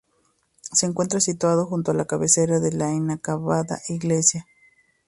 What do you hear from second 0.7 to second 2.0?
encuentra situada junto a